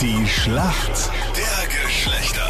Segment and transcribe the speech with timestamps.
[0.00, 2.46] Die Schlacht der Geschlechter.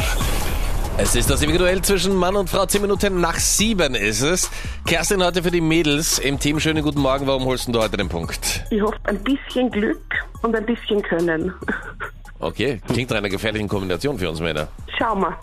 [0.97, 2.65] Es ist das Individuell zwischen Mann und Frau.
[2.65, 4.49] Zehn Minuten nach sieben ist es.
[4.85, 6.59] Kerstin heute für die Mädels im Team.
[6.59, 7.27] Schönen guten Morgen.
[7.27, 8.63] Warum holst du heute den Punkt?
[8.69, 10.01] Ich hoffe, ein bisschen Glück
[10.41, 11.53] und ein bisschen Können.
[12.39, 14.67] Okay, klingt nach einer gefährlichen Kombination für uns Männer.
[14.97, 15.37] Schauen wir.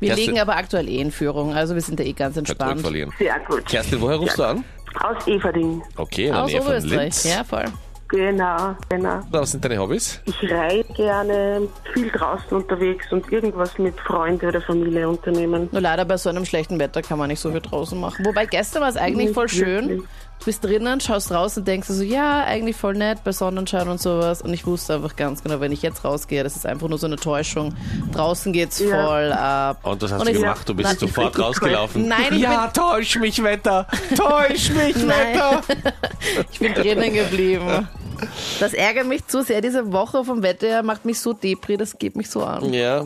[0.00, 2.80] Wir Kerstin- liegen aber aktuell eh in Führung, also wir sind da eh ganz entspannt.
[2.80, 3.12] verlieren.
[3.18, 3.66] Sehr gut.
[3.66, 4.64] Kerstin, woher rufst du an?
[5.00, 5.82] Aus Everding.
[5.96, 7.24] Okay, der Aus Oberösterreich, Linz.
[7.24, 7.64] ja voll.
[8.12, 9.20] Genau, genau.
[9.30, 10.20] Was sind deine Hobbys?
[10.26, 11.62] Ich reise gerne,
[11.94, 15.68] viel draußen unterwegs und irgendwas mit Freunden oder Familie unternehmen.
[15.72, 18.24] Nur leider bei so einem schlechten Wetter kann man nicht so viel draußen machen.
[18.26, 19.88] Wobei gestern war es eigentlich Nicht voll schön.
[19.88, 20.08] wirklich.
[20.40, 24.00] Du bist drinnen, schaust raus und denkst so, ja, eigentlich voll nett bei Sonnenschein und
[24.00, 24.42] sowas.
[24.42, 27.06] Und ich wusste einfach ganz genau, wenn ich jetzt rausgehe, das ist einfach nur so
[27.06, 27.76] eine Täuschung.
[28.12, 29.06] Draußen geht's Ja.
[29.06, 29.78] voll ab.
[29.84, 30.68] Und was hast Und du gemacht?
[30.68, 32.08] Du bist Nein, sofort rausgelaufen.
[32.08, 33.86] Nein, ich ja, täusch mich, Wetter.
[34.16, 34.96] Täusch mich.
[35.06, 35.60] Wetter.
[36.52, 37.88] Ich bin drinnen geblieben.
[38.60, 39.60] Das ärgert mich zu sehr.
[39.60, 42.72] Diese Woche vom Wetter her macht mich so depri, das geht mich so an.
[42.72, 43.04] Ja.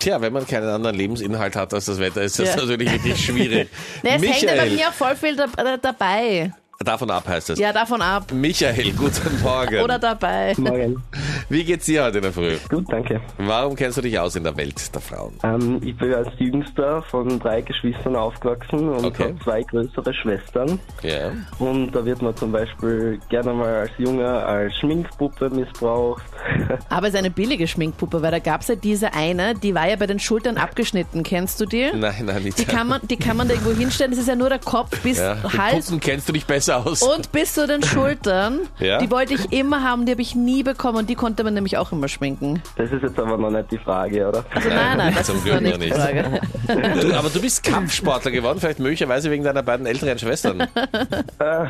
[0.00, 2.56] Tja, wenn man keinen anderen Lebensinhalt hat als das Wetter, ist das Ja.
[2.56, 3.68] natürlich wirklich schwierig.
[4.02, 6.52] Ne, es hängt aber Michael, mir auch voll viel da, da, dabei.
[6.82, 7.58] Davon ab heißt es.
[7.58, 8.32] Ja, davon ab.
[8.32, 9.80] Michael, guten Morgen.
[9.82, 10.54] Oder dabei.
[10.56, 11.02] Morgen.
[11.48, 12.56] Wie geht's dir heute in der Früh?
[12.68, 13.20] Gut, danke.
[13.38, 15.34] Warum kennst du dich aus in der Welt der Frauen?
[15.42, 19.24] Ähm, ich bin als Jüngster von drei Geschwistern aufgewachsen und Okay.
[19.24, 20.78] habe zwei größere Schwestern.
[21.02, 21.30] Ja.
[21.58, 26.22] Und da wird man zum Beispiel gerne mal als Junge als Schminkpuppe missbraucht.
[26.88, 29.88] Aber es ist eine billige Schminkpuppe, weil da gab es ja diese eine, die war
[29.88, 31.22] ja bei den Schultern abgeschnitten.
[31.22, 31.90] Kennst du die?
[31.94, 32.58] Nein, nein, nicht.
[32.58, 34.10] Die kann man, die kann man da irgendwo hinstellen.
[34.12, 35.34] Das ist ja nur der Kopf bis ja.
[35.36, 37.02] Die Hals Puppen kennst du dich besser aus.
[37.02, 38.60] und bis zu den Schultern.
[38.80, 38.98] Ja.
[38.98, 41.78] Die wollte ich immer haben, die habe ich nie bekommen und die konnte man nämlich
[41.78, 42.60] auch immer schminken.
[42.76, 44.44] Das ist jetzt aber noch nicht die Frage, oder?
[44.54, 45.90] Also nein, nein, das Zum ist Glück noch nicht die.
[45.90, 46.40] Frage.
[47.00, 50.60] Du, aber du bist Kampfsportler geworden, vielleicht möglicherweise wegen deiner beiden älteren Schwestern.
[50.62, 51.66] Äh,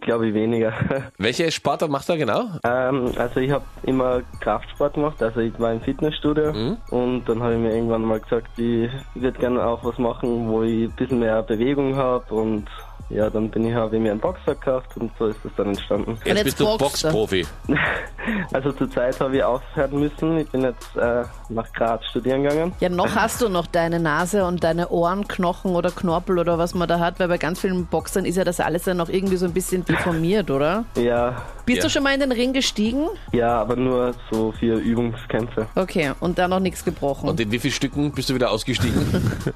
[0.00, 0.72] glaube ich weniger.
[1.18, 2.44] Welche Sportart machst du da genau?
[2.64, 6.76] ähm, also ich habe immer Kraftsport gemacht, also ich war im Fitnessstudio Mhm.
[6.90, 10.62] und dann habe ich mir irgendwann mal gesagt, ich würde gerne auch was machen, wo
[10.62, 12.66] ich ein bisschen mehr Bewegung habe und
[13.10, 15.68] ja, dann bin ich, habe ich mir einen Boxer gekauft und so ist das dann
[15.68, 16.18] entstanden.
[16.24, 16.78] Jetzt, jetzt bist du.
[16.78, 17.46] Boxprofi.
[18.52, 20.36] Also zurzeit habe ich aufhören müssen.
[20.38, 22.74] Ich bin jetzt äh, nach Graz studieren gegangen.
[22.80, 26.88] Ja, noch hast du noch deine Nase und deine Ohrenknochen oder Knorpel oder was man
[26.88, 29.46] da hat, weil bei ganz vielen Boxern ist ja das alles dann noch irgendwie so
[29.46, 30.84] ein bisschen deformiert, oder?
[30.96, 31.84] Ja, Bist Ja.
[31.84, 33.06] du schon mal in den Ring gestiegen?
[33.32, 35.66] ja, aber nur so für Übungskämpfe.
[35.74, 37.30] Okay, und da noch nichts gebrochen.
[37.30, 39.06] Und in wie vielen Stücken bist du wieder ausgestiegen?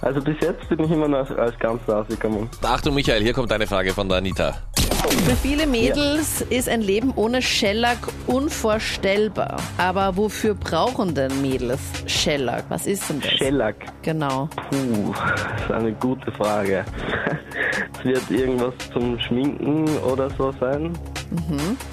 [0.00, 2.48] Also bis jetzt bin ich immer noch als Ganzer rausgekommen.
[2.62, 4.54] Achtung, Michael, hier kommt eine Frage von der Anita.
[5.24, 9.56] Für viele Mädels ist ein Leben ohne Shellac unvorstellbar.
[9.78, 12.64] Aber wofür brauchen denn Mädels Shellac?
[12.68, 13.30] Was ist denn das?
[13.30, 13.76] Shellac.
[14.02, 14.48] Genau.
[14.68, 16.84] Puh, das ist eine gute Frage.
[17.98, 20.98] Es wird irgendwas zum Schminken oder so sein.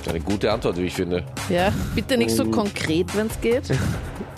[0.07, 1.23] Eine gute Antwort, wie ich finde.
[1.49, 3.63] Ja, bitte nicht so konkret, wenn es geht.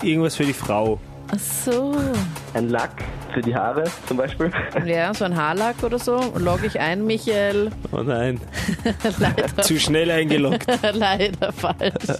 [0.02, 0.98] Irgendwas für die Frau.
[1.32, 1.94] Ach so.
[2.54, 4.50] Ein Lack für die Haare zum Beispiel.
[4.86, 6.32] Ja, so ein Haarlack oder so.
[6.36, 7.70] Log ich ein, Michael.
[7.92, 8.40] Oh nein,
[9.18, 10.66] Leider, zu schnell eingeloggt.
[10.92, 12.18] leider falsch.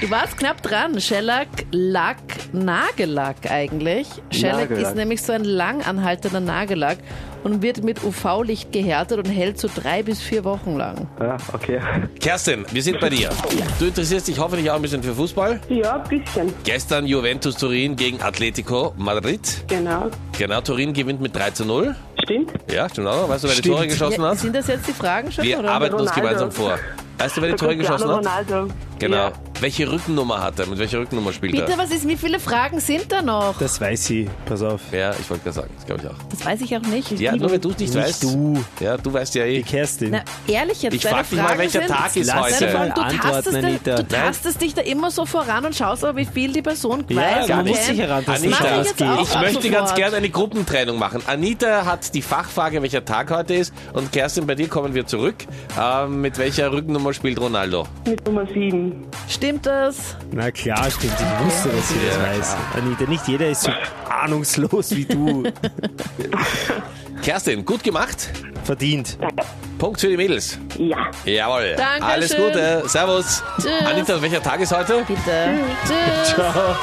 [0.00, 1.00] Du warst knapp dran.
[1.00, 2.18] Shellac, Lack,
[2.56, 4.08] Nagellack eigentlich.
[4.30, 4.88] Shellac Nagellack.
[4.88, 6.98] ist nämlich so ein lang anhaltender Nagellack
[7.44, 11.06] und wird mit UV-Licht gehärtet und hält so drei bis vier Wochen lang.
[11.20, 11.80] Ah, okay.
[12.20, 13.30] Kerstin, wir sind bei dir.
[13.78, 15.60] Du interessierst dich hoffentlich auch ein bisschen für Fußball.
[15.68, 16.52] Ja, ein bisschen.
[16.64, 19.40] Gestern Juventus Turin gegen Atletico Madrid.
[19.68, 20.10] Genau.
[20.36, 21.94] Genau, Turin gewinnt mit 3 zu 0.
[22.24, 22.52] Stimmt.
[22.72, 23.28] Ja, stimmt auch.
[23.28, 23.68] Weißt du, wer die.
[23.68, 24.38] Tore geschossen Ja, hat?
[24.38, 25.44] sind das jetzt die Fragen schon?
[25.44, 25.70] Wir oder?
[25.70, 26.20] arbeiten uns Ronaldo.
[26.20, 26.78] gemeinsam vor.
[27.18, 28.18] Weißt du, wer die Tore geschossen hat?
[28.18, 28.68] Ronaldo.
[28.98, 29.16] Genau.
[29.16, 29.32] Ja.
[29.60, 30.66] Welche Rückennummer hat er?
[30.66, 31.78] Mit welcher Rückennummer spielt Bitte, er?
[31.78, 33.54] was ist, wie viele Fragen sind da noch?
[33.58, 34.28] Das weiß sie.
[34.44, 34.80] Pass auf.
[34.92, 36.28] Ja, ich wollte gerade sagen, das glaube ich auch.
[36.28, 37.10] Das weiß ich auch nicht.
[37.18, 38.22] Ja, nur wenn du es nicht, Nicht weißt.
[38.24, 38.62] du.
[38.80, 39.56] Ja, du weißt ja eh.
[39.56, 40.10] Die Kerstin.
[40.10, 42.54] Na, ehrlich jetzt, Ich deine frag dich mal, Fragen welcher sind, Tag ist Lass heute?
[42.60, 43.96] Deine Fragen, du, Antworten, tastest, Anita.
[43.96, 47.16] du tastest dich da immer so voran und schaust aber, wie viel die Person ja,
[47.16, 47.48] weiß.
[47.48, 47.88] man und muss kennt.
[47.88, 48.50] sich herantasten.
[48.50, 49.96] Ich Anita, jetzt auch ich ab möchte ganz sofort.
[49.96, 51.22] gerne eine Gruppentrennung machen.
[51.26, 53.72] Anita hat die Fachfrage, welcher Tag heute ist.
[53.94, 55.36] Und Kerstin, bei dir kommen wir zurück.
[55.80, 57.86] Ähm, mit welcher Rückennummer spielt Ronaldo?
[58.06, 59.06] Mit Nummer 7.
[59.28, 60.16] Stimmt das?
[60.32, 61.14] Na klar, stimmt.
[61.18, 62.56] Ich wusste, dass sie das weiß.
[62.74, 63.70] Anita, nicht jeder ist so
[64.08, 65.44] ahnungslos wie du.
[67.22, 68.30] Kerstin, gut gemacht.
[68.64, 69.18] Verdient.
[69.78, 70.58] Punkt für die Mädels.
[70.78, 71.10] Ja.
[71.24, 71.74] Jawohl.
[71.76, 72.02] Dankeschön.
[72.02, 72.82] Alles Gute.
[72.86, 73.42] Servus.
[73.60, 73.70] Tschüss.
[73.84, 75.04] Anita, welcher Tag ist heute?
[75.06, 75.54] Bitte.
[75.86, 76.34] Tschüss.
[76.34, 76.76] Ciao.